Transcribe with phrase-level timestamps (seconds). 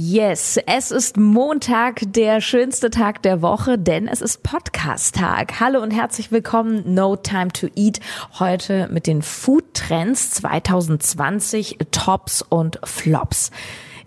[0.00, 5.58] Yes, es ist Montag, der schönste Tag der Woche, denn es ist Podcast-Tag.
[5.58, 7.98] Hallo und herzlich willkommen, No Time to Eat.
[8.38, 13.50] Heute mit den Food Trends 2020, Tops und Flops.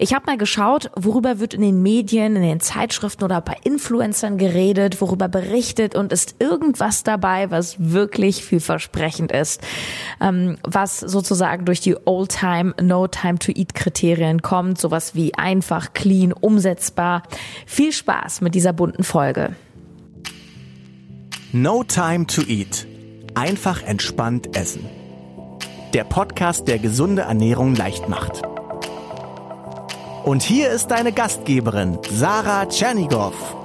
[0.04, 4.40] Ich habe mal geschaut, worüber wird in den Medien, in den Zeitschriften oder bei Influencern
[4.40, 9.62] geredet, worüber berichtet und ist irgendwas dabei, was wirklich vielversprechend ist,
[10.20, 17.22] ähm, was sozusagen durch die Old-Time, No-Time-to-Eat-Kriterien kommt, sowas wie einfach, clean, umsetzbar.
[17.68, 19.55] Viel Spaß mit dieser bunten Folge.
[21.52, 22.88] No Time to Eat.
[23.36, 24.83] Einfach entspannt essen.
[25.94, 28.41] Der Podcast, der gesunde Ernährung leicht macht.
[30.23, 33.60] Und hier ist deine Gastgeberin, Sarah Tschernigow.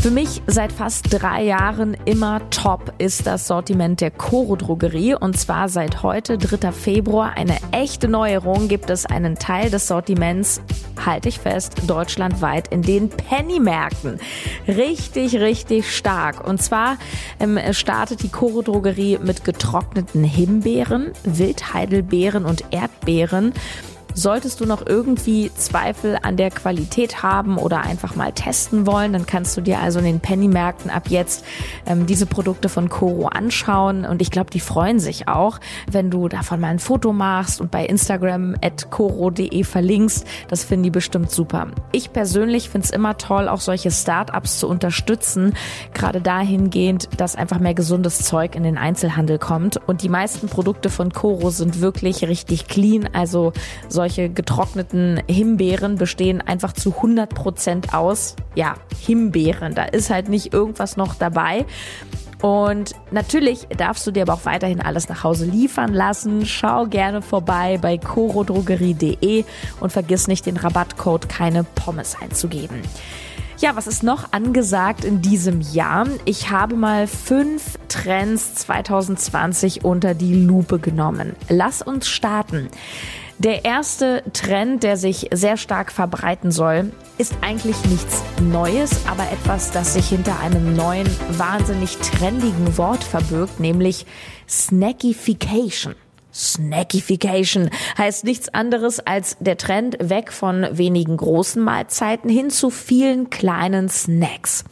[0.00, 5.36] Für mich seit fast drei Jahren immer top ist das Sortiment der Coro Drogerie und
[5.36, 6.70] zwar seit heute, 3.
[6.70, 10.62] Februar, eine echte Neuerung gibt es einen Teil des Sortiments,
[11.04, 14.20] halte ich fest, deutschlandweit in den Pennymärkten.
[14.68, 16.46] Richtig, richtig stark.
[16.46, 16.96] Und zwar
[17.40, 23.52] ähm, startet die Coro Drogerie mit getrockneten Himbeeren, Wildheidelbeeren und Erdbeeren.
[24.14, 29.26] Solltest du noch irgendwie Zweifel an der Qualität haben oder einfach mal testen wollen, dann
[29.26, 31.44] kannst du dir also in den Pennymärkten ab jetzt
[31.86, 34.04] ähm, diese Produkte von Coro anschauen.
[34.04, 37.70] Und ich glaube, die freuen sich auch, wenn du davon mal ein Foto machst und
[37.70, 40.26] bei Instagram at coro.de verlinkst.
[40.48, 41.68] Das finden die bestimmt super.
[41.92, 45.54] Ich persönlich finde es immer toll, auch solche Startups zu unterstützen,
[45.94, 49.76] gerade dahingehend, dass einfach mehr gesundes Zeug in den Einzelhandel kommt.
[49.86, 53.52] Und die meisten Produkte von Coro sind wirklich richtig clean, also
[53.88, 59.74] solche solche getrockneten Himbeeren bestehen einfach zu 100 Prozent aus, ja, Himbeeren.
[59.74, 61.66] Da ist halt nicht irgendwas noch dabei.
[62.40, 66.46] Und natürlich darfst du dir aber auch weiterhin alles nach Hause liefern lassen.
[66.46, 69.44] Schau gerne vorbei bei corodrogerie.de
[69.80, 72.82] und vergiss nicht den Rabattcode keine Pommes einzugeben.
[73.58, 76.06] Ja, was ist noch angesagt in diesem Jahr?
[76.24, 81.34] Ich habe mal fünf Trends 2020 unter die Lupe genommen.
[81.48, 82.68] Lass uns starten.
[83.38, 89.70] Der erste Trend, der sich sehr stark verbreiten soll, ist eigentlich nichts Neues, aber etwas,
[89.70, 91.06] das sich hinter einem neuen,
[91.38, 94.06] wahnsinnig trendigen Wort verbirgt, nämlich
[94.48, 95.94] Snackification.
[96.34, 103.30] Snackification heißt nichts anderes als der Trend weg von wenigen großen Mahlzeiten hin zu vielen
[103.30, 104.64] kleinen Snacks.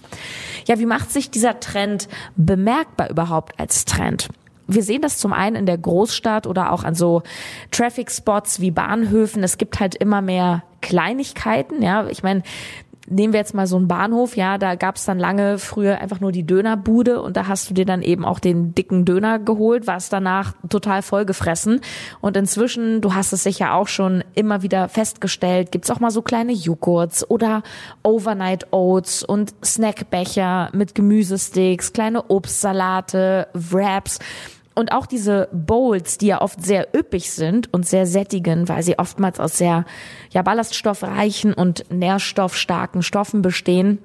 [0.66, 4.28] Ja, wie macht sich dieser Trend bemerkbar überhaupt als Trend?
[4.66, 7.22] Wir sehen das zum einen in der Großstadt oder auch an so
[7.70, 9.42] Traffic Spots wie Bahnhöfen.
[9.42, 12.06] Es gibt halt immer mehr Kleinigkeiten, ja.
[12.08, 12.42] Ich meine,
[13.08, 16.32] nehmen wir jetzt mal so einen Bahnhof, ja, da gab's dann lange früher einfach nur
[16.32, 20.12] die Dönerbude und da hast du dir dann eben auch den dicken Döner geholt, warst
[20.12, 21.80] danach total vollgefressen.
[22.20, 26.22] Und inzwischen, du hast es sicher auch schon immer wieder festgestellt, gibt's auch mal so
[26.22, 27.62] kleine Joghurts oder
[28.02, 34.18] Overnight Oats und Snackbecher mit Gemüsesticks, kleine Obstsalate, Wraps.
[34.76, 38.98] Und auch diese Bowls, die ja oft sehr üppig sind und sehr sättigen, weil sie
[38.98, 39.86] oftmals aus sehr
[40.30, 43.98] ja, ballaststoffreichen und nährstoffstarken Stoffen bestehen,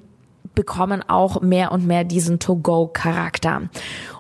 [0.56, 3.70] bekommen auch mehr und mehr diesen To-Go-Charakter.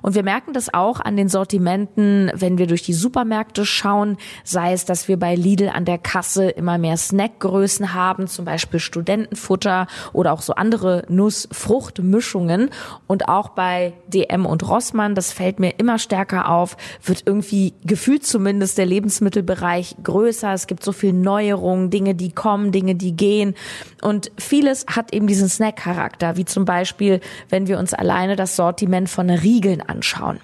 [0.01, 4.73] Und wir merken das auch an den Sortimenten, wenn wir durch die Supermärkte schauen, sei
[4.73, 9.87] es, dass wir bei Lidl an der Kasse immer mehr Snackgrößen haben, zum Beispiel Studentenfutter
[10.13, 12.69] oder auch so andere Nuss-Frucht-Mischungen.
[13.07, 18.25] Und auch bei DM und Rossmann, das fällt mir immer stärker auf, wird irgendwie gefühlt
[18.25, 20.53] zumindest der Lebensmittelbereich größer.
[20.53, 23.55] Es gibt so viel Neuerungen, Dinge, die kommen, Dinge, die gehen.
[24.01, 29.09] Und vieles hat eben diesen Snack-Charakter, wie zum Beispiel, wenn wir uns alleine das Sortiment
[29.09, 30.39] von Riegeln anschauen.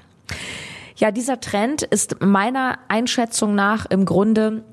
[0.95, 4.63] Ja, dieser Trend ist meiner Einschätzung nach im Grunde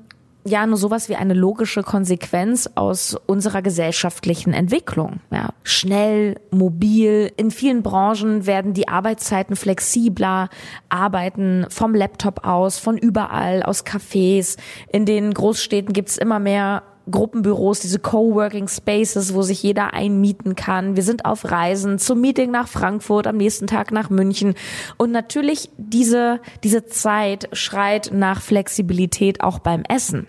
[0.47, 5.19] ja nur sowas wie eine logische Konsequenz aus unserer gesellschaftlichen Entwicklung.
[5.31, 10.49] Ja, schnell, mobil, in vielen Branchen werden die Arbeitszeiten flexibler,
[10.87, 14.57] arbeiten vom Laptop aus, von überall, aus Cafés.
[14.91, 20.95] In den Großstädten gibt's immer mehr Gruppenbüros, diese Coworking Spaces, wo sich jeder einmieten kann.
[20.95, 24.55] Wir sind auf Reisen zum Meeting nach Frankfurt, am nächsten Tag nach München.
[24.97, 30.27] Und natürlich diese, diese Zeit schreit nach Flexibilität auch beim Essen.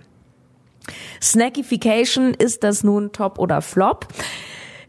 [1.23, 4.07] Snackification, ist das nun Top oder Flop?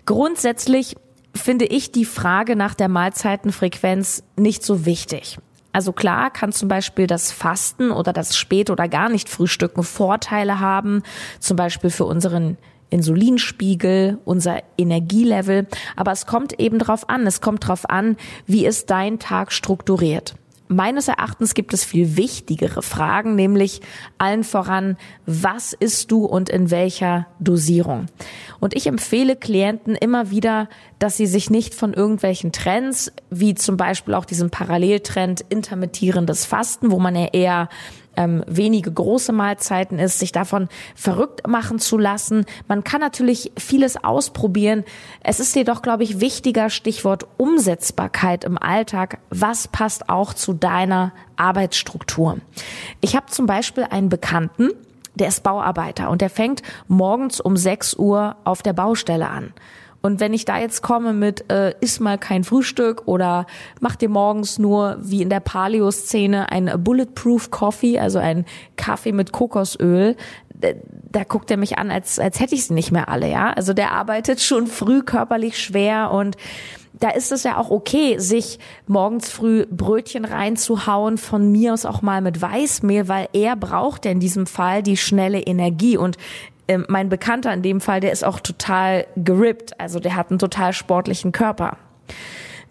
[0.06, 0.96] Grundsätzlich
[1.34, 5.38] finde ich die Frage nach der Mahlzeitenfrequenz nicht so wichtig.
[5.78, 10.60] Also klar kann zum Beispiel das Fasten oder das Spät- oder gar nicht Frühstücken Vorteile
[10.60, 11.04] haben,
[11.40, 12.58] zum Beispiel für unseren
[12.90, 15.68] Insulinspiegel, unser Energielevel.
[15.96, 17.28] Aber es kommt eben drauf an.
[17.28, 20.34] Es kommt drauf an, wie ist dein Tag strukturiert.
[20.70, 23.82] Meines Erachtens gibt es viel wichtigere Fragen, nämlich
[24.18, 28.08] allen voran, was isst du und in welcher Dosierung?
[28.60, 30.68] Und ich empfehle Klienten immer wieder,
[31.00, 36.92] dass sie sich nicht von irgendwelchen Trends, wie zum Beispiel auch diesem Paralleltrend intermittierendes Fasten,
[36.92, 37.70] wo man ja eher
[38.18, 42.46] ähm, wenige große Mahlzeiten ist, sich davon verrückt machen zu lassen.
[42.68, 44.84] Man kann natürlich vieles ausprobieren.
[45.22, 49.20] Es ist jedoch, glaube ich, wichtiger Stichwort Umsetzbarkeit im Alltag.
[49.30, 52.40] Was passt auch zu deiner Arbeitsstruktur?
[53.00, 54.72] Ich habe zum Beispiel einen Bekannten,
[55.16, 59.54] der ist Bauarbeiter und der fängt morgens um 6 Uhr auf der Baustelle an.
[60.02, 63.46] Und wenn ich da jetzt komme mit äh, iss mal kein Frühstück oder
[63.80, 68.46] mach dir morgens nur wie in der Paleo-Szene ein Bulletproof Coffee, also ein
[68.76, 70.16] Kaffee mit Kokosöl,
[71.12, 73.52] da guckt er mich an, als, als hätte ich sie nicht mehr alle, ja.
[73.52, 76.36] Also der arbeitet schon früh körperlich schwer und
[77.00, 82.02] da ist es ja auch okay, sich morgens früh Brötchen reinzuhauen, von mir aus auch
[82.02, 86.18] mal mit Weißmehl, weil er braucht ja in diesem Fall die schnelle Energie und
[86.68, 90.40] ähm, mein Bekannter in dem Fall, der ist auch total gerippt, also der hat einen
[90.40, 91.78] total sportlichen Körper.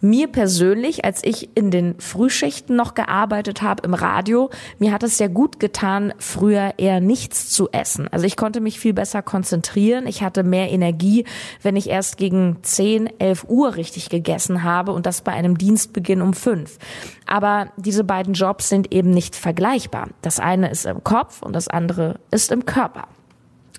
[0.02, 5.16] Mir persönlich, als ich in den Frühschichten noch gearbeitet habe im Radio, mir hat es
[5.16, 8.06] sehr gut getan, früher eher nichts zu essen.
[8.08, 10.06] Also ich konnte mich viel besser konzentrieren.
[10.06, 11.24] Ich hatte mehr Energie,
[11.62, 16.20] wenn ich erst gegen 10, 11 Uhr richtig gegessen habe und das bei einem Dienstbeginn
[16.20, 16.78] um 5.
[17.26, 20.08] Aber diese beiden Jobs sind eben nicht vergleichbar.
[20.20, 23.08] Das eine ist im Kopf und das andere ist im Körper.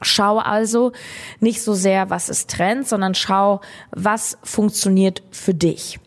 [0.01, 0.91] Schau also
[1.39, 3.61] nicht so sehr, was ist Trend, sondern schau,
[3.91, 5.99] was funktioniert für dich.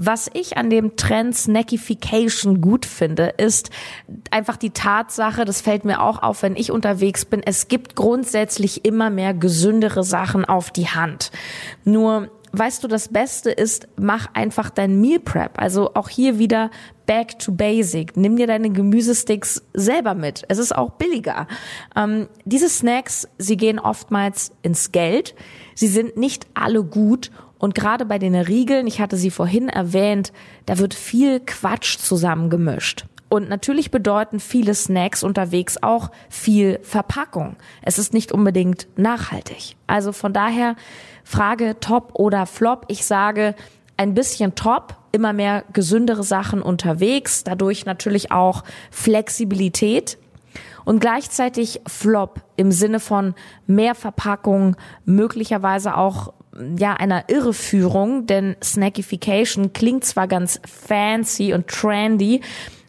[0.00, 3.70] Was ich an dem Trend Snackification gut finde, ist
[4.30, 8.84] einfach die Tatsache, das fällt mir auch auf, wenn ich unterwegs bin, es gibt grundsätzlich
[8.84, 11.32] immer mehr gesündere Sachen auf die Hand.
[11.84, 15.60] Nur weißt du, das Beste ist, mach einfach dein Meal Prep.
[15.60, 16.70] Also auch hier wieder
[17.08, 18.16] back to basic.
[18.16, 20.44] Nimm dir deine Gemüsesticks selber mit.
[20.48, 21.48] Es ist auch billiger.
[21.96, 25.34] Ähm, diese Snacks, sie gehen oftmals ins Geld.
[25.74, 27.32] Sie sind nicht alle gut.
[27.58, 30.32] Und gerade bei den Riegeln, ich hatte sie vorhin erwähnt,
[30.66, 33.06] da wird viel Quatsch zusammengemischt.
[33.30, 37.56] Und natürlich bedeuten viele Snacks unterwegs auch viel Verpackung.
[37.82, 39.76] Es ist nicht unbedingt nachhaltig.
[39.86, 40.76] Also von daher
[41.24, 42.84] Frage Top oder Flop.
[42.88, 43.54] Ich sage
[43.98, 50.16] ein bisschen Top, immer mehr gesündere Sachen unterwegs, dadurch natürlich auch Flexibilität
[50.84, 53.34] und gleichzeitig Flop im Sinne von
[53.66, 56.32] mehr Verpackung, möglicherweise auch
[56.78, 62.40] ja einer Irreführung, denn Snackification klingt zwar ganz fancy und trendy,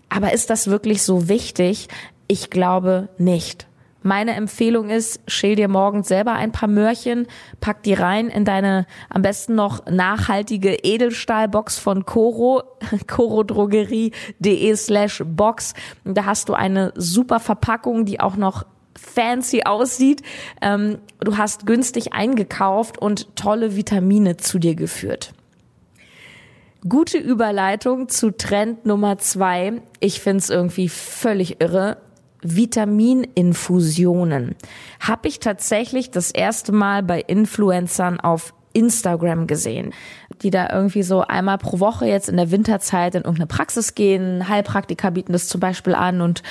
[0.10, 1.88] aber ist das wirklich so wichtig?
[2.28, 3.69] Ich glaube nicht.
[4.02, 7.28] Meine Empfehlung ist, schäl dir morgens selber ein paar Möhrchen,
[7.60, 12.64] pack die rein in deine am besten noch nachhaltige Edelstahlbox von Coro,
[13.08, 15.74] corodrogerie.de slash Box.
[16.06, 18.66] Da hast du eine super Verpackung, die auch noch
[18.98, 20.22] fancy aussieht.
[20.62, 25.34] Ähm, du hast günstig eingekauft und tolle Vitamine zu dir geführt.
[26.88, 29.82] Gute Überleitung zu Trend Nummer zwei.
[30.00, 31.98] Ich find's irgendwie völlig irre.
[32.42, 34.56] Vitamininfusionen
[35.00, 39.94] habe ich tatsächlich das erste Mal bei Influencern auf Instagram gesehen,
[40.42, 44.48] die da irgendwie so einmal pro Woche jetzt in der Winterzeit in irgendeine Praxis gehen.
[44.48, 46.44] Heilpraktiker bieten das zum Beispiel an und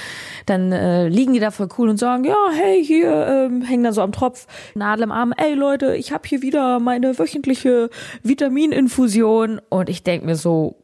[0.47, 3.93] dann äh, liegen die da voll cool und sagen, ja, hey, hier ähm, hängen da
[3.93, 7.91] so am Tropf, Nadel im Arm, ey Leute, ich habe hier wieder meine wöchentliche
[8.23, 10.77] Vitamininfusion und ich denk mir so,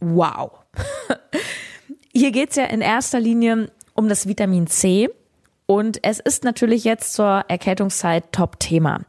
[0.00, 0.50] wow.
[2.12, 5.10] hier geht's ja in erster Linie um das Vitamin C.
[5.66, 9.00] Und es ist natürlich jetzt zur Erkältungszeit Top-Thema.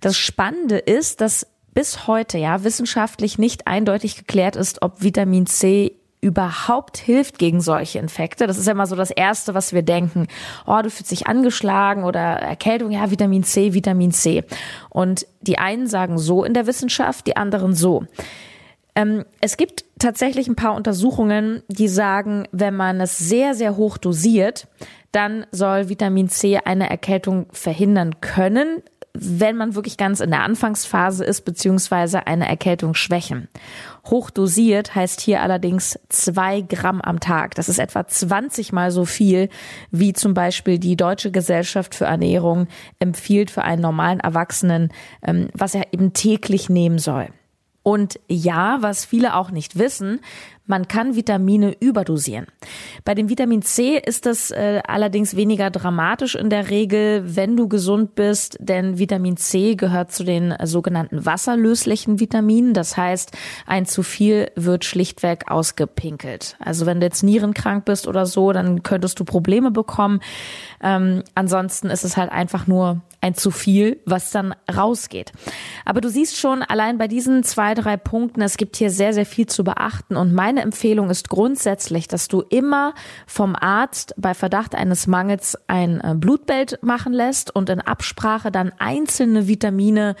[0.00, 5.98] Das Spannende ist, dass bis heute ja wissenschaftlich nicht eindeutig geklärt ist, ob Vitamin C
[6.20, 8.46] überhaupt hilft gegen solche Infekte.
[8.46, 10.26] Das ist ja immer so das Erste, was wir denken.
[10.66, 14.42] Oh, du fühlst dich angeschlagen oder Erkältung, ja, Vitamin C, Vitamin C.
[14.90, 18.04] Und die einen sagen so in der Wissenschaft, die anderen so.
[18.98, 23.96] Ähm, es gibt tatsächlich ein paar Untersuchungen, die sagen, wenn man es sehr, sehr hoch
[23.96, 24.66] dosiert,
[25.12, 28.82] dann soll Vitamin C eine Erkältung verhindern können,
[29.14, 33.46] wenn man wirklich ganz in der Anfangsphase ist, beziehungsweise eine Erkältung schwächen.
[34.04, 37.54] Hochdosiert heißt hier allerdings zwei Gramm am Tag.
[37.54, 39.48] Das ist etwa 20 mal so viel,
[39.92, 42.66] wie zum Beispiel die Deutsche Gesellschaft für Ernährung
[42.98, 44.92] empfiehlt für einen normalen Erwachsenen,
[45.24, 47.28] ähm, was er eben täglich nehmen soll.
[47.88, 50.20] Und ja, was viele auch nicht wissen,
[50.68, 52.46] Man kann Vitamine überdosieren.
[53.04, 57.68] Bei dem Vitamin C ist das äh, allerdings weniger dramatisch in der Regel, wenn du
[57.68, 62.74] gesund bist, denn Vitamin C gehört zu den sogenannten wasserlöslichen Vitaminen.
[62.74, 63.32] Das heißt,
[63.66, 66.56] ein zu viel wird schlichtweg ausgepinkelt.
[66.60, 70.20] Also wenn du jetzt nierenkrank bist oder so, dann könntest du Probleme bekommen.
[70.82, 75.32] Ähm, ansonsten ist es halt einfach nur ein zu viel, was dann rausgeht.
[75.84, 79.26] Aber du siehst schon, allein bei diesen zwei, drei Punkten, es gibt hier sehr, sehr
[79.26, 80.16] viel zu beachten.
[80.16, 82.94] Und meine Empfehlung ist grundsätzlich, dass du immer
[83.26, 88.72] vom Arzt bei Verdacht eines Mangels ein äh, Blutbild machen lässt und in Absprache dann
[88.78, 90.16] einzelne Vitamine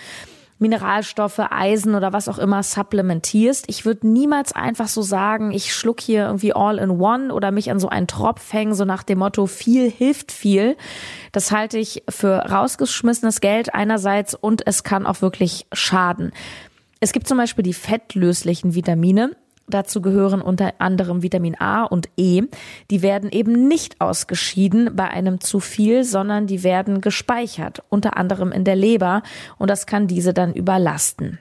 [0.58, 3.66] Mineralstoffe, Eisen oder was auch immer supplementierst.
[3.68, 7.70] Ich würde niemals einfach so sagen, ich schluck hier irgendwie all in one oder mich
[7.70, 10.76] an so einen Tropf hängen, so nach dem Motto, viel hilft viel.
[11.30, 16.32] Das halte ich für rausgeschmissenes Geld einerseits und es kann auch wirklich schaden.
[17.00, 19.36] Es gibt zum Beispiel die fettlöslichen Vitamine.
[19.68, 22.42] Dazu gehören unter anderem Vitamin A und E.
[22.90, 28.52] Die werden eben nicht ausgeschieden bei einem zu viel, sondern die werden gespeichert, unter anderem
[28.52, 29.22] in der Leber
[29.58, 31.38] und das kann diese dann überlasten.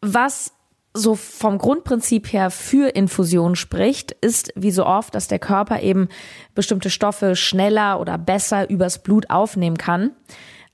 [0.00, 0.52] Was
[0.94, 6.08] so vom Grundprinzip her für Infusion spricht, ist wie so oft, dass der Körper eben
[6.54, 10.10] bestimmte Stoffe schneller oder besser übers Blut aufnehmen kann.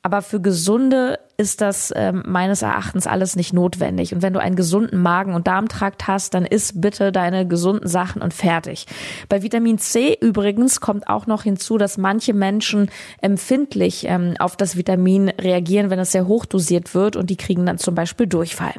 [0.03, 4.13] Aber für gesunde ist das äh, meines Erachtens alles nicht notwendig.
[4.13, 8.23] Und wenn du einen gesunden Magen- und Darmtrakt hast, dann isst bitte deine gesunden Sachen
[8.23, 8.87] und fertig.
[9.29, 12.91] Bei Vitamin C übrigens kommt auch noch hinzu, dass manche Menschen
[13.21, 17.65] empfindlich ähm, auf das Vitamin reagieren, wenn es sehr hoch dosiert wird und die kriegen
[17.67, 18.75] dann zum Beispiel Durchfall.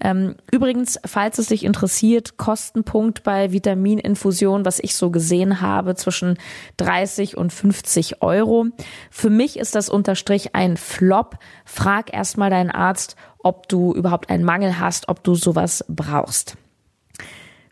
[0.00, 6.38] Ähm, übrigens, falls es dich interessiert, Kostenpunkt bei Vitamininfusion, was ich so gesehen habe, zwischen
[6.78, 8.66] 30 und 50 Euro.
[9.12, 11.38] Für mich ist das unterstrich ein Flop
[11.84, 16.56] frag erstmal deinen Arzt, ob du überhaupt einen Mangel hast, ob du sowas brauchst.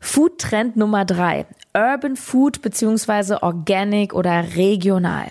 [0.05, 1.47] Food Trend Nummer drei.
[1.75, 5.29] Urban Food beziehungsweise Organic oder regional.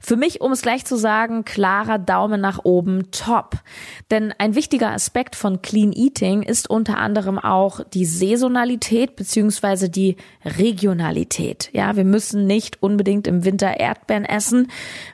[0.00, 3.54] Für mich, um es gleich zu sagen, klarer Daumen nach oben, top.
[4.10, 10.16] Denn ein wichtiger Aspekt von Clean Eating ist unter anderem auch die Saisonalität beziehungsweise die
[10.44, 11.70] Regionalität.
[11.72, 14.68] Ja, wir müssen nicht unbedingt im Winter Erdbeeren essen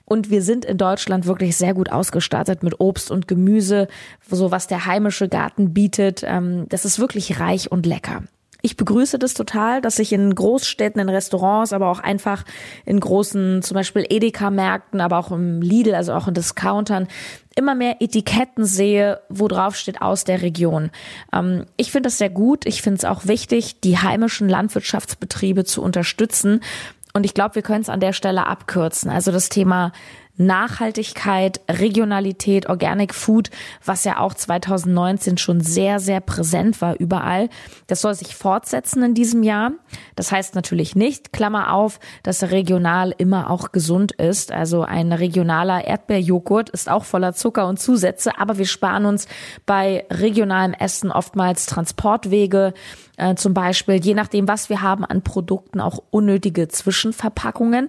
[0.06, 3.86] und wir sind in Deutschland wirklich sehr gut ausgestattet mit Obst und Gemüse,
[4.28, 6.22] so was der heimische Garten bietet.
[6.24, 8.22] Ähm, das ist wirklich reich und lecker.
[8.64, 12.44] Ich begrüße das total, dass ich in Großstädten, in Restaurants, aber auch einfach
[12.86, 17.06] in großen, zum Beispiel Edeka-Märkten, aber auch im Lidl, also auch in Discountern,
[17.56, 20.90] immer mehr Etiketten sehe, wo drauf steht aus der Region.
[21.30, 22.64] Ähm, ich finde das sehr gut.
[22.64, 26.60] Ich finde es auch wichtig, die heimischen Landwirtschaftsbetriebe zu unterstützen.
[27.12, 29.10] Und ich glaube, wir können es an der Stelle abkürzen.
[29.10, 29.92] Also das Thema
[30.36, 33.50] Nachhaltigkeit, Regionalität, Organic Food,
[33.84, 37.48] was ja auch 2019 schon sehr, sehr präsent war überall.
[37.86, 39.72] Das soll sich fortsetzen in diesem Jahr.
[40.16, 44.50] Das heißt natürlich nicht, Klammer auf, dass regional immer auch gesund ist.
[44.50, 49.28] Also ein regionaler Erdbeerjoghurt ist auch voller Zucker und Zusätze, aber wir sparen uns
[49.66, 52.74] bei regionalem Essen oftmals Transportwege,
[53.16, 57.88] äh, zum Beispiel, je nachdem, was wir haben an Produkten, auch unnötige Zwischenverpackungen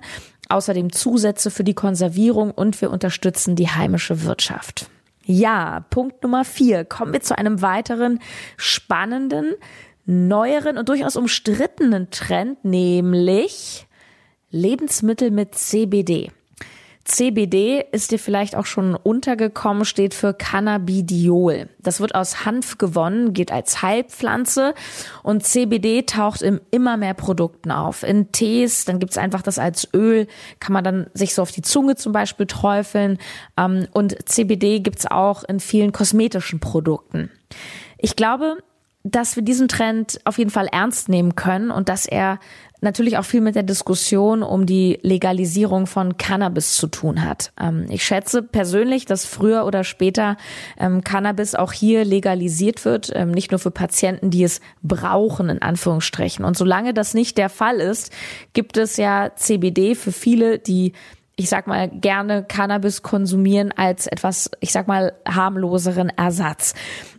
[0.50, 4.90] außerdem Zusätze für die Konservierung und wir unterstützen die heimische Wirtschaft.
[5.26, 6.86] Ja, Punkt Nummer vier.
[6.86, 8.20] Kommen wir zu einem weiteren
[8.58, 9.56] spannenden,
[10.06, 13.88] neueren und durchaus umstrittenen Trend, nämlich
[14.52, 16.32] Lebensmittel mit CBD.
[17.06, 21.70] CBD ist dir vielleicht auch schon untergekommen, steht für Cannabidiol.
[21.80, 24.74] Das wird aus Hanf gewonnen, geht als Heilpflanze
[25.22, 28.02] und CBD taucht in immer mehr Produkten auf.
[28.02, 30.26] In Tees, dann gibt's einfach das als Öl,
[30.60, 33.20] kann man dann sich so auf die Zunge zum Beispiel träufeln.
[33.56, 37.30] Ähm, und CBD gibt's auch in vielen kosmetischen Produkten.
[38.00, 38.58] Ich glaube,
[39.06, 42.40] dass wir diesen Trend auf jeden Fall ernst nehmen können und dass er
[42.86, 47.52] natürlich auch viel mit der Diskussion um die Legalisierung von Cannabis zu tun hat.
[47.60, 50.38] Ähm, ich schätze persönlich, dass früher oder später
[50.80, 55.62] ähm, Cannabis auch hier legalisiert wird, ähm, nicht nur für Patienten, die es brauchen, in
[55.62, 56.46] Anführungsstrichen.
[56.46, 58.14] Und solange das nicht der Fall ist,
[58.54, 60.94] gibt es ja CBD für viele, die
[61.38, 66.74] ich sag mal, gerne Cannabis konsumieren als etwas, ich sag mal, harmloseren Ersatz.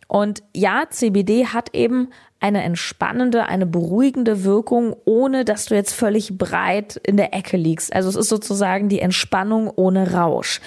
[0.08, 6.36] Und ja, CBD hat eben eine entspannende, eine beruhigende Wirkung, ohne dass du jetzt völlig
[6.36, 7.92] breit in der Ecke liegst.
[7.94, 10.60] Also es ist sozusagen die Entspannung ohne Rausch.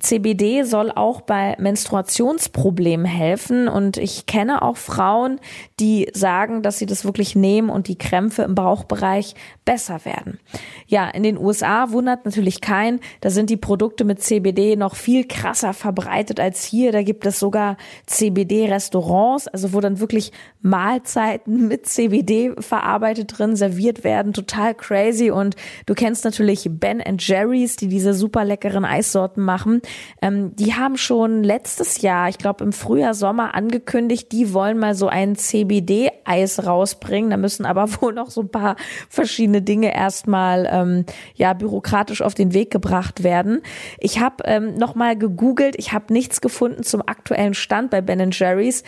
[0.00, 5.38] CBD soll auch bei Menstruationsproblemen helfen und ich kenne auch Frauen,
[5.80, 9.34] die sagen, dass sie das wirklich nehmen und die Krämpfe im Bauchbereich
[9.64, 10.40] besser werden.
[10.86, 15.26] Ja, in den USA wundert natürlich kein, da sind die Produkte mit CBD noch viel
[15.26, 16.90] krasser verbreitet als hier.
[16.90, 20.32] Da gibt es sogar CBD-Restaurants, also wo dann wirklich
[20.62, 24.32] Mahlzeiten mit CBD verarbeitet drin serviert werden.
[24.32, 25.30] Total crazy.
[25.30, 25.56] Und
[25.86, 29.81] du kennst natürlich Ben Jerry's, die diese super leckeren Eissorten machen.
[30.20, 34.94] Ähm, die haben schon letztes Jahr, ich glaube im Frühjahr, Sommer angekündigt, die wollen mal
[34.94, 37.30] so ein CBD-Eis rausbringen.
[37.30, 38.76] Da müssen aber wohl noch so ein paar
[39.08, 43.62] verschiedene Dinge erstmal ähm, ja bürokratisch auf den Weg gebracht werden.
[43.98, 48.30] Ich habe ähm, noch mal gegoogelt, ich habe nichts gefunden zum aktuellen Stand bei Ben
[48.32, 48.82] Jerry's.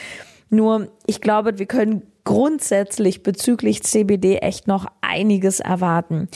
[0.50, 6.28] Nur ich glaube, wir können grundsätzlich bezüglich CBD echt noch einiges erwarten.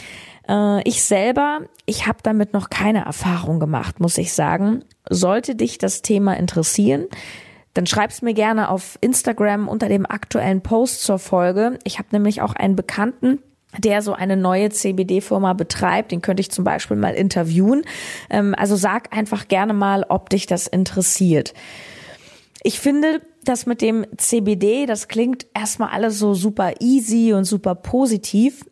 [0.48, 4.84] Äh, ich selber, ich habe damit noch keine Erfahrung gemacht, muss ich sagen.
[5.08, 7.06] Sollte dich das Thema interessieren,
[7.74, 11.78] dann schreib's mir gerne auf Instagram unter dem aktuellen Post zur Folge.
[11.84, 13.38] Ich habe nämlich auch einen Bekannten,
[13.76, 16.10] der so eine neue CBD-Firma betreibt.
[16.10, 17.82] Den könnte ich zum Beispiel mal interviewen.
[18.30, 21.54] Ähm, also sag einfach gerne mal, ob dich das interessiert.
[22.64, 27.74] Ich finde, das mit dem CBD, das klingt erstmal alles so super easy und super
[27.74, 28.64] positiv.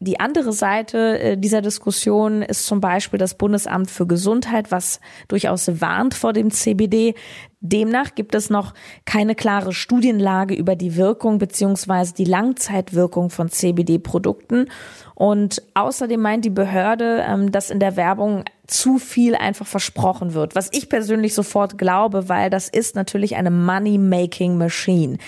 [0.00, 5.80] Die andere Seite äh, dieser Diskussion ist zum Beispiel das Bundesamt für Gesundheit, was durchaus
[5.80, 7.14] warnt vor dem CBD.
[7.60, 8.74] Demnach gibt es noch
[9.04, 14.70] keine klare Studienlage über die Wirkung beziehungsweise die Langzeitwirkung von CBD-Produkten.
[15.16, 20.54] Und außerdem meint die Behörde, ähm, dass in der Werbung zu viel einfach versprochen wird,
[20.54, 25.18] was ich persönlich sofort glaube, weil das ist natürlich eine Money-Making Machine.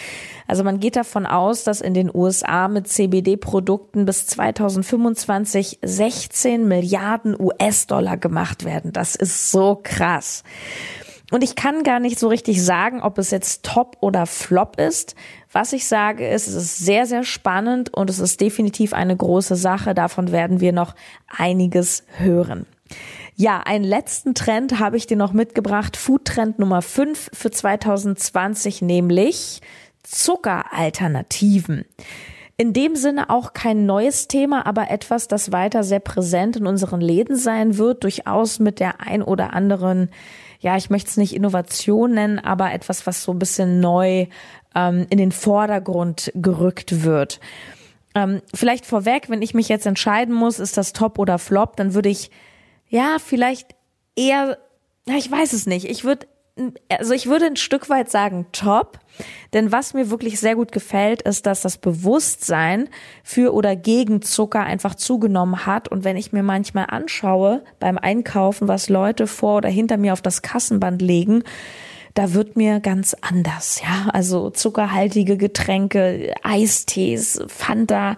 [0.46, 7.34] Also man geht davon aus, dass in den USA mit CBD-Produkten bis 2025 16 Milliarden
[7.40, 8.92] US-Dollar gemacht werden.
[8.92, 10.44] Das ist so krass.
[11.30, 15.14] Und ich kann gar nicht so richtig sagen, ob es jetzt top oder flop ist.
[15.52, 19.54] Was ich sage ist, es ist sehr, sehr spannend und es ist definitiv eine große
[19.56, 19.94] Sache.
[19.94, 20.94] Davon werden wir noch
[21.28, 22.66] einiges hören.
[23.40, 25.96] Ja, einen letzten Trend habe ich dir noch mitgebracht.
[25.96, 29.62] Food-Trend Nummer 5 für 2020, nämlich
[30.02, 31.86] Zuckeralternativen.
[32.58, 37.00] In dem Sinne auch kein neues Thema, aber etwas, das weiter sehr präsent in unseren
[37.00, 40.10] Läden sein wird, durchaus mit der ein oder anderen,
[40.60, 44.26] ja, ich möchte es nicht Innovation nennen, aber etwas, was so ein bisschen neu
[44.74, 47.40] ähm, in den Vordergrund gerückt wird.
[48.14, 51.94] Ähm, vielleicht vorweg, wenn ich mich jetzt entscheiden muss, ist das Top oder Flop, dann
[51.94, 52.30] würde ich
[52.90, 53.74] ja, vielleicht
[54.16, 54.58] eher,
[55.06, 55.86] ja, ich weiß es nicht.
[55.86, 56.26] Ich würde,
[56.88, 58.98] also ich würde ein Stück weit sagen top,
[59.54, 62.88] denn was mir wirklich sehr gut gefällt, ist, dass das Bewusstsein
[63.22, 65.88] für oder gegen Zucker einfach zugenommen hat.
[65.88, 70.22] Und wenn ich mir manchmal anschaue beim Einkaufen, was Leute vor oder hinter mir auf
[70.22, 71.44] das Kassenband legen,
[72.14, 74.10] da wird mir ganz anders, ja.
[74.12, 78.16] Also zuckerhaltige Getränke, Eistees, Fanta,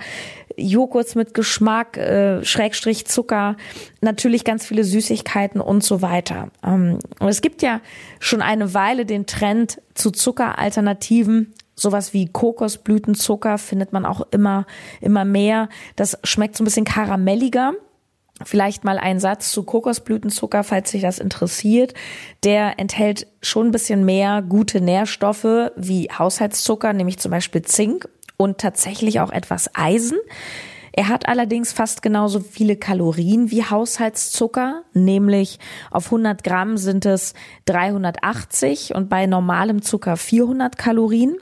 [0.57, 3.57] Joghurts mit Geschmack, äh, Schrägstrich Zucker,
[4.01, 6.51] natürlich ganz viele Süßigkeiten und so weiter.
[6.65, 7.81] Ähm, und es gibt ja
[8.21, 11.55] schon eine Weile den Trend zu Zuckeralternativen.
[11.75, 14.67] Sowas wie Kokosblütenzucker findet man auch immer,
[15.01, 15.69] immer mehr.
[15.97, 17.73] Das schmeckt so ein bisschen karamelliger.
[18.45, 21.95] Vielleicht mal ein Satz zu Kokosblütenzucker, falls sich das interessiert.
[22.45, 28.09] Der enthält schon ein bisschen mehr gute Nährstoffe wie Haushaltszucker, nämlich zum Beispiel Zink
[28.43, 30.19] und tatsächlich auch etwas Eisen.
[30.95, 35.59] Er hat allerdings fast genauso viele Kalorien wie Haushaltszucker, nämlich
[35.91, 37.33] auf 100 Gramm sind es
[37.65, 41.37] 380 und bei normalem Zucker 400 Kalorien.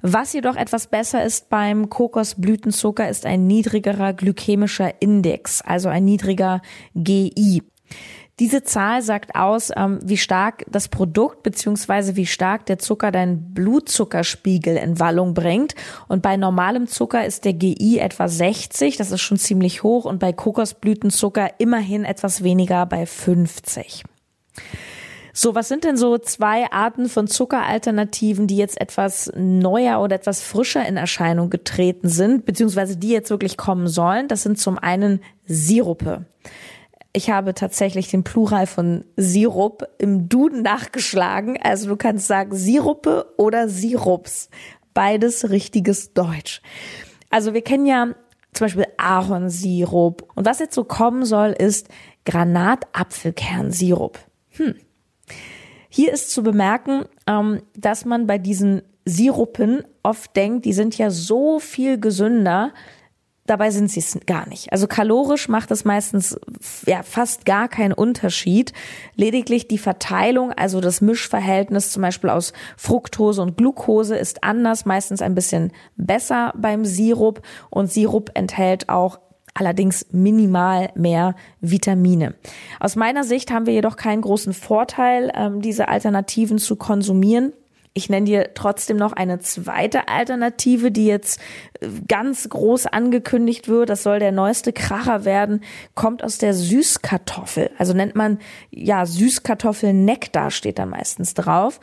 [0.00, 6.62] Was jedoch etwas besser ist beim Kokosblütenzucker ist ein niedrigerer glykämischer Index, also ein niedriger
[6.94, 7.62] GI.
[8.38, 13.52] Diese Zahl sagt aus, ähm, wie stark das Produkt beziehungsweise wie stark der Zucker deinen
[13.52, 15.74] Blutzuckerspiegel in Wallung bringt.
[16.08, 20.18] Und bei normalem Zucker ist der GI etwa 60, das ist schon ziemlich hoch, und
[20.18, 24.04] bei Kokosblütenzucker immerhin etwas weniger bei 50.
[25.34, 30.42] So, was sind denn so zwei Arten von Zuckeralternativen, die jetzt etwas neuer oder etwas
[30.42, 34.28] frischer in Erscheinung getreten sind, beziehungsweise die jetzt wirklich kommen sollen?
[34.28, 36.26] Das sind zum einen Sirupe.
[37.12, 41.58] Ich habe tatsächlich den Plural von Sirup im Duden nachgeschlagen.
[41.62, 44.48] Also du kannst sagen Sirupe oder Sirups.
[44.94, 46.62] Beides richtiges Deutsch.
[47.28, 48.14] Also wir kennen ja
[48.52, 50.28] zum Beispiel Ahornsirup.
[50.34, 51.88] Und was jetzt so kommen soll, ist
[52.24, 54.18] Granatapfelkernsirup.
[54.50, 54.74] Hm.
[55.88, 61.10] Hier ist zu bemerken, ähm, dass man bei diesen Sirupen oft denkt, die sind ja
[61.10, 62.72] so viel gesünder,
[63.46, 64.72] Dabei sind sie es gar nicht.
[64.72, 66.38] Also kalorisch macht es meistens
[66.86, 68.72] ja fast gar keinen Unterschied.
[69.16, 75.22] Lediglich die Verteilung, also das Mischverhältnis zum Beispiel aus Fructose und Glucose ist anders, meistens
[75.22, 79.18] ein bisschen besser beim Sirup und Sirup enthält auch
[79.54, 82.34] allerdings minimal mehr Vitamine.
[82.80, 87.52] Aus meiner Sicht haben wir jedoch keinen großen Vorteil, ähm, diese Alternativen zu konsumieren.
[87.94, 91.40] Ich nenne dir trotzdem noch eine zweite Alternative, die jetzt
[91.80, 93.90] äh, ganz groß angekündigt wird.
[93.90, 95.62] Das soll der neueste Kracher werden.
[95.94, 97.70] Kommt aus der Süßkartoffel.
[97.78, 98.38] Also nennt man,
[98.70, 101.80] ja, Süßkartoffelnektar steht da meistens drauf.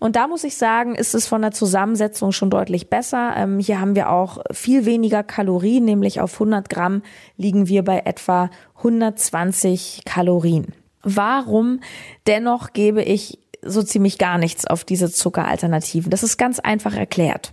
[0.00, 3.34] Und da muss ich sagen, ist es von der Zusammensetzung schon deutlich besser.
[3.36, 7.02] Ähm, hier haben wir auch viel weniger Kalorien, nämlich auf 100 Gramm
[7.36, 10.74] liegen wir bei etwa 120 Kalorien.
[11.02, 11.80] Warum
[12.26, 16.10] dennoch gebe ich so ziemlich gar nichts auf diese Zuckeralternativen.
[16.10, 17.52] Das ist ganz einfach erklärt.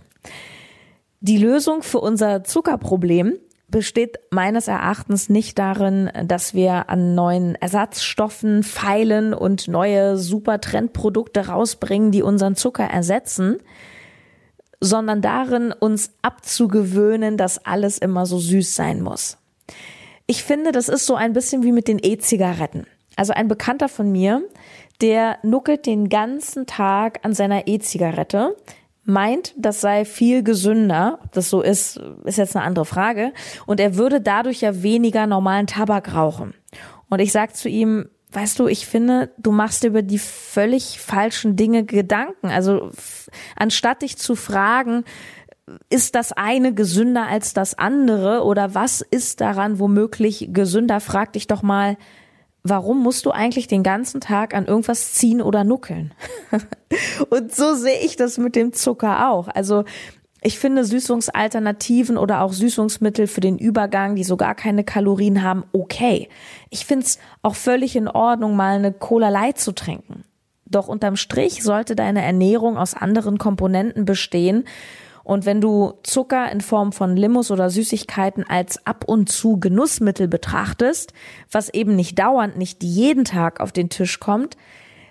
[1.20, 8.62] Die Lösung für unser Zuckerproblem besteht meines Erachtens nicht darin, dass wir an neuen Ersatzstoffen
[8.62, 13.58] feilen und neue super Trendprodukte rausbringen, die unseren Zucker ersetzen,
[14.78, 19.38] sondern darin, uns abzugewöhnen, dass alles immer so süß sein muss.
[20.26, 22.86] Ich finde, das ist so ein bisschen wie mit den E-Zigaretten.
[23.16, 24.42] Also ein Bekannter von mir,
[25.02, 28.56] der nuckelt den ganzen Tag an seiner E-Zigarette,
[29.04, 31.18] meint, das sei viel gesünder.
[31.24, 33.32] Ob das so ist, ist jetzt eine andere Frage.
[33.66, 36.54] Und er würde dadurch ja weniger normalen Tabak rauchen.
[37.10, 41.56] Und ich sag zu ihm, weißt du, ich finde, du machst über die völlig falschen
[41.56, 42.48] Dinge Gedanken.
[42.48, 42.90] Also
[43.56, 45.04] anstatt dich zu fragen,
[45.90, 51.46] ist das eine gesünder als das andere oder was ist daran womöglich gesünder, frag dich
[51.46, 51.96] doch mal,
[52.64, 56.14] warum musst du eigentlich den ganzen Tag an irgendwas ziehen oder nuckeln?
[57.30, 59.48] und so sehe ich das mit dem Zucker auch.
[59.48, 59.84] Also
[60.42, 65.64] ich finde Süßungsalternativen oder auch Süßungsmittel für den Übergang, die so gar keine Kalorien haben,
[65.72, 66.28] okay.
[66.68, 70.24] Ich finde es auch völlig in Ordnung, mal eine Cola Light zu trinken.
[70.64, 74.64] Doch unterm Strich sollte deine Ernährung aus anderen Komponenten bestehen
[75.24, 80.28] und wenn du Zucker in Form von Limos oder Süßigkeiten als ab und zu Genussmittel
[80.28, 81.12] betrachtest,
[81.50, 84.56] was eben nicht dauernd, nicht jeden Tag auf den Tisch kommt,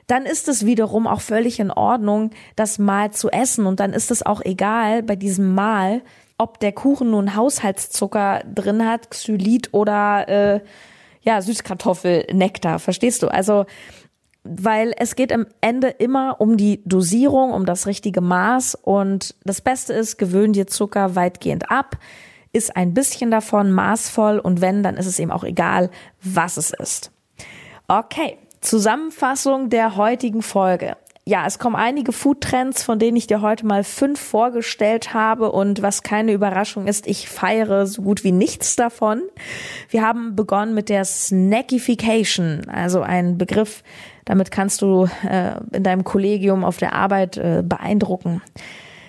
[0.07, 3.65] dann ist es wiederum auch völlig in Ordnung, das mal zu essen.
[3.65, 6.01] Und dann ist es auch egal bei diesem Mal,
[6.37, 10.59] ob der Kuchen nun Haushaltszucker drin hat, Xylit oder äh,
[11.21, 12.79] ja, Süßkartoffelnektar.
[12.79, 13.27] Verstehst du?
[13.27, 13.65] Also
[14.43, 19.61] weil es geht am Ende immer um die Dosierung, um das richtige Maß und das
[19.61, 21.97] Beste ist, gewöhn dir Zucker weitgehend ab,
[22.53, 25.89] ist ein bisschen davon maßvoll und wenn, dann ist es eben auch egal,
[26.21, 27.11] was es ist.
[27.87, 33.65] Okay, Zusammenfassung der heutigen Folge ja, es kommen einige Foodtrends, von denen ich dir heute
[33.65, 38.75] mal fünf vorgestellt habe und was keine Überraschung ist, ich feiere so gut wie nichts
[38.75, 39.21] davon.
[39.89, 43.83] Wir haben begonnen mit der Snackification, also ein Begriff,
[44.25, 48.41] damit kannst du äh, in deinem Kollegium auf der Arbeit äh, beeindrucken.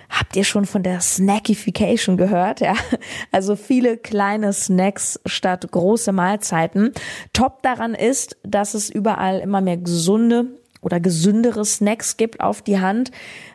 [0.08, 2.60] Habt ihr schon von der Snackification gehört?
[2.60, 2.74] Ja,
[3.32, 6.92] also viele kleine Snacks statt große Mahlzeiten.
[7.32, 10.48] Top daran ist, dass es überall immer mehr gesunde
[10.82, 13.12] oder gesündere Snacks gibt auf die Hand,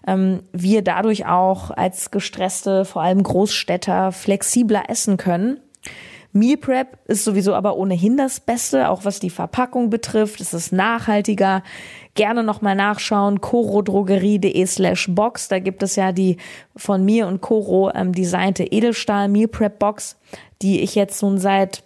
[0.07, 5.59] ähm, wir dadurch auch als gestresste, vor allem Großstädter, flexibler essen können.
[6.33, 10.41] Meal Prep ist sowieso aber ohnehin das Beste, auch was die Verpackung betrifft.
[10.41, 11.63] Es ist nachhaltiger.
[12.13, 15.47] Gerne nochmal nachschauen, corodrogerie.de slash box.
[15.47, 16.37] Da gibt es ja die
[16.75, 20.17] von mir und Coro ähm, designte Edelstahl Meal Prep Box,
[20.61, 21.83] die ich jetzt nun seit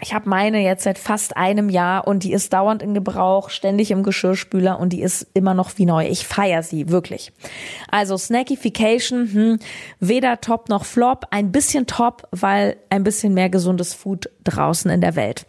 [0.00, 3.90] ich habe meine jetzt seit fast einem Jahr und die ist dauernd in Gebrauch, ständig
[3.90, 6.06] im Geschirrspüler und die ist immer noch wie neu.
[6.06, 7.32] Ich feiere sie wirklich.
[7.90, 9.58] Also Snackification, hm,
[9.98, 15.00] weder top noch flop, ein bisschen top, weil ein bisschen mehr gesundes Food draußen in
[15.00, 15.46] der Welt.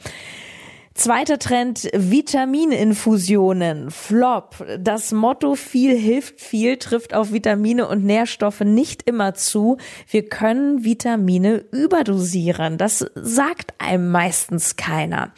[0.97, 3.91] Zweiter Trend, Vitamininfusionen.
[3.91, 4.65] Flop.
[4.79, 9.77] Das Motto viel hilft viel trifft auf Vitamine und Nährstoffe nicht immer zu.
[10.09, 12.79] Wir können Vitamine überdosieren.
[12.79, 15.33] Das sagt einem meistens keiner.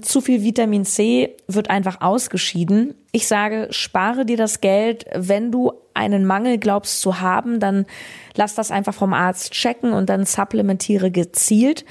[0.00, 2.94] Zu viel Vitamin C wird einfach ausgeschieden.
[3.10, 5.06] Ich sage, spare dir das Geld.
[5.12, 7.84] Wenn du einen Mangel glaubst zu haben, dann
[8.36, 11.84] lass das einfach vom Arzt checken und dann supplementiere gezielt.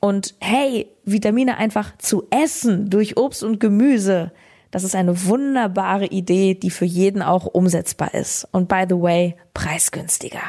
[0.00, 4.32] Und hey, Vitamine einfach zu essen durch Obst und Gemüse,
[4.70, 8.46] das ist eine wunderbare Idee, die für jeden auch umsetzbar ist.
[8.52, 10.42] Und by the way, preisgünstiger.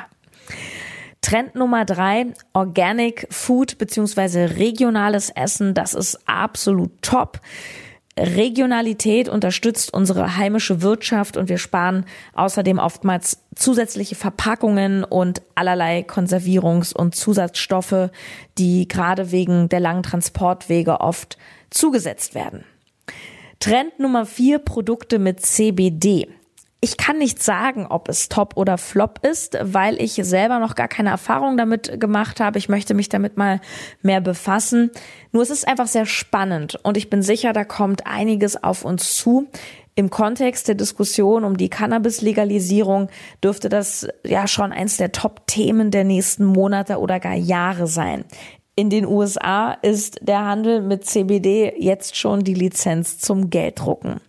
[1.21, 7.39] Trend Nummer drei, Organic Food beziehungsweise regionales Essen, das ist absolut top.
[8.19, 16.93] Regionalität unterstützt unsere heimische Wirtschaft und wir sparen außerdem oftmals zusätzliche Verpackungen und allerlei Konservierungs-
[16.93, 18.09] und Zusatzstoffe,
[18.57, 21.37] die gerade wegen der langen Transportwege oft
[21.69, 22.63] zugesetzt werden.
[23.59, 26.27] Trend Nummer vier, Produkte mit CBD.
[26.81, 30.87] Ich kann nicht sagen, ob es top oder flop ist, weil ich selber noch gar
[30.87, 32.57] keine Erfahrung damit gemacht habe.
[32.57, 33.59] Ich möchte mich damit mal
[34.01, 34.89] mehr befassen.
[35.33, 39.15] Nur es ist einfach sehr spannend und ich bin sicher, da kommt einiges auf uns
[39.15, 39.47] zu.
[39.95, 43.09] Im Kontext der Diskussion um die Cannabis-Legalisierung
[43.43, 48.23] dürfte das ja schon eins der Top-Themen der nächsten Monate oder gar Jahre sein.
[48.77, 54.21] In den USA ist der Handel mit CBD jetzt schon die Lizenz zum Gelddrucken.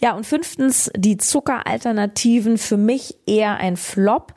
[0.00, 4.34] Ja, und fünftens, die Zuckeralternativen für mich eher ein Flop.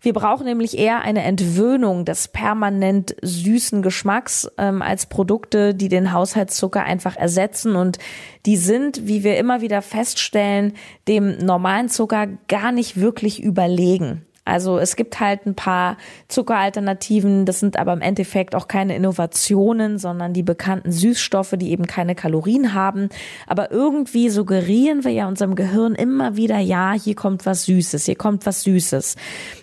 [0.00, 6.12] Wir brauchen nämlich eher eine Entwöhnung des permanent süßen Geschmacks ähm, als Produkte, die den
[6.12, 7.74] Haushaltszucker einfach ersetzen.
[7.74, 7.98] Und
[8.46, 10.74] die sind, wie wir immer wieder feststellen,
[11.08, 14.24] dem normalen Zucker gar nicht wirklich überlegen.
[14.46, 19.98] Also es gibt halt ein paar Zuckeralternativen, das sind aber im Endeffekt auch keine Innovationen,
[19.98, 23.08] sondern die bekannten Süßstoffe, die eben keine Kalorien haben.
[23.48, 28.16] Aber irgendwie suggerieren wir ja unserem Gehirn immer wieder, ja, hier kommt was Süßes, hier
[28.16, 29.16] kommt was Süßes.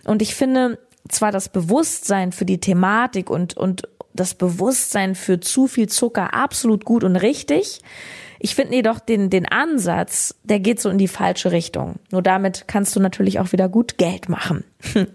[0.04, 5.68] Und ich finde, zwar das Bewusstsein für die Thematik und, und das Bewusstsein für zu
[5.68, 7.80] viel Zucker absolut gut und richtig.
[8.46, 11.96] Ich finde jedoch den, den Ansatz, der geht so in die falsche Richtung.
[12.12, 14.66] Nur damit kannst du natürlich auch wieder gut Geld machen.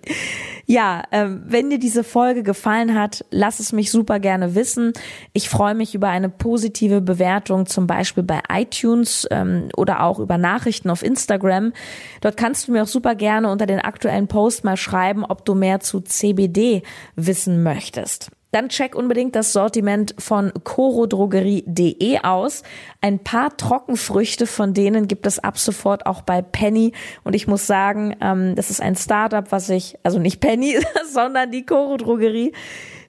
[0.64, 4.94] ja, äh, wenn dir diese Folge gefallen hat, lass es mich super gerne wissen.
[5.34, 10.38] Ich freue mich über eine positive Bewertung, zum Beispiel bei iTunes ähm, oder auch über
[10.38, 11.74] Nachrichten auf Instagram.
[12.22, 15.54] Dort kannst du mir auch super gerne unter den aktuellen Post mal schreiben, ob du
[15.54, 16.82] mehr zu CBD
[17.14, 18.30] wissen möchtest.
[18.50, 22.62] Dann check unbedingt das Sortiment von corodrogerie.de aus.
[23.02, 26.92] Ein paar Trockenfrüchte von denen gibt es ab sofort auch bei Penny.
[27.24, 30.78] Und ich muss sagen, ähm, das ist ein Startup, was ich, also nicht Penny,
[31.12, 32.52] sondern die Coro Drogerie,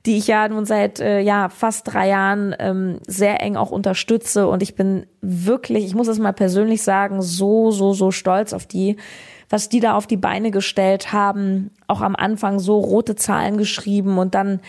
[0.06, 4.46] die ich ja nun seit äh, ja fast drei Jahren ähm, sehr eng auch unterstütze.
[4.46, 8.66] Und ich bin wirklich, ich muss es mal persönlich sagen, so, so, so stolz auf
[8.66, 8.98] die
[9.52, 14.20] was die da auf die Beine gestellt haben, auch am Anfang so rote Zahlen geschrieben
[14.20, 14.62] und dann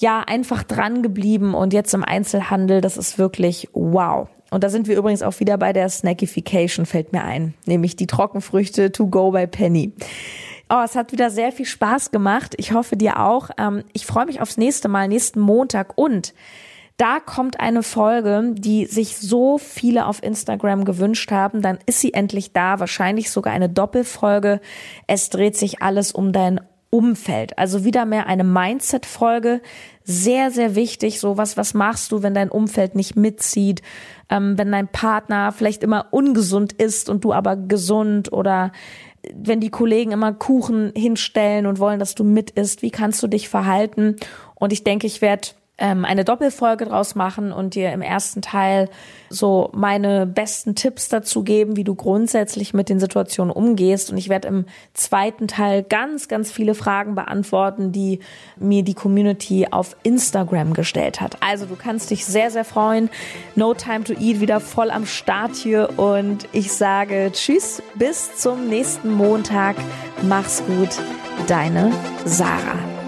[0.00, 4.28] ja einfach dran geblieben und jetzt im Einzelhandel, das ist wirklich wow.
[4.50, 8.06] Und da sind wir übrigens auch wieder bei der Snackification, fällt mir ein, nämlich die
[8.06, 9.92] Trockenfrüchte to go by Penny.
[10.68, 12.54] Oh, es hat wieder sehr viel Spaß gemacht.
[12.56, 13.50] Ich hoffe dir auch.
[13.58, 16.32] Ähm, ich freue mich aufs nächste Mal, nächsten Montag und
[16.96, 21.62] da kommt eine Folge, die sich so viele auf Instagram gewünscht haben.
[21.62, 22.78] Dann ist sie endlich da.
[22.78, 24.60] Wahrscheinlich sogar eine Doppelfolge.
[25.06, 27.56] Es dreht sich alles um dein Umfeld.
[27.58, 29.62] Also wieder mehr eine Mindset-Folge.
[30.02, 31.20] Sehr, sehr wichtig.
[31.20, 33.82] So was, was machst du, wenn dein Umfeld nicht mitzieht?
[34.28, 38.72] Ähm, wenn dein Partner vielleicht immer ungesund ist und du aber gesund oder
[39.34, 43.28] wenn die Kollegen immer Kuchen hinstellen und wollen, dass du mit isst, wie kannst du
[43.28, 44.16] dich verhalten?
[44.54, 45.48] Und ich denke, ich werde
[45.80, 48.88] ähm, eine Doppelfolge draus machen und dir im ersten Teil
[49.30, 54.10] so meine besten Tipps dazu geben, wie du grundsätzlich mit den Situationen umgehst.
[54.10, 58.20] Und ich werde im zweiten Teil ganz, ganz viele Fragen beantworten, die
[58.58, 61.38] mir die Community auf Instagram gestellt hat.
[61.40, 63.08] Also du kannst dich sehr, sehr freuen.
[63.54, 68.68] No Time to Eat wieder voll am Start hier und ich sage Tschüss, bis zum
[68.68, 69.76] nächsten Montag.
[70.22, 70.90] Mach's gut,
[71.46, 71.92] deine
[72.26, 72.99] Sarah.